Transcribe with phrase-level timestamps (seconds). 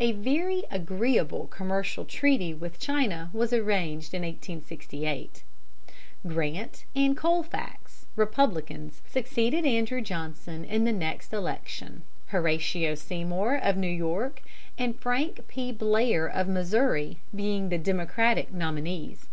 [0.00, 5.42] A very agreeable commercial treaty with China was arranged in 1868.
[6.26, 13.86] Grant and Colfax, Republicans, succeeded Andrew Johnson in the next election, Horatio Seymour, of New
[13.86, 14.40] York,
[14.78, 15.70] and Frank P.
[15.70, 19.28] Blair, of Missouri, being the Democratic nominees.